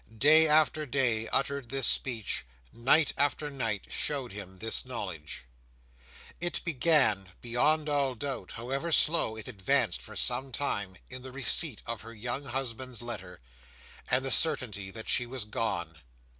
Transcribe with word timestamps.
Day 0.17 0.47
after 0.47 0.87
day 0.87 1.27
uttered 1.27 1.69
this 1.69 1.85
speech; 1.85 2.43
night 2.73 3.13
after 3.19 3.51
night 3.51 3.85
showed 3.89 4.31
him 4.31 4.57
this 4.57 4.83
knowledge. 4.83 5.43
It 6.39 6.59
began, 6.65 7.29
beyond 7.39 7.87
all 7.87 8.15
doubt 8.15 8.53
(however 8.53 8.91
slow 8.91 9.35
it 9.35 9.47
advanced 9.47 10.01
for 10.01 10.15
some 10.15 10.51
time), 10.51 10.95
in 11.11 11.21
the 11.21 11.31
receipt 11.31 11.83
of 11.85 12.01
her 12.01 12.15
young 12.15 12.45
husband's 12.45 13.03
letter, 13.03 13.41
and 14.09 14.25
the 14.25 14.31
certainty 14.31 14.89
that 14.89 15.07
she 15.07 15.27
was 15.27 15.45
gone. 15.45 15.99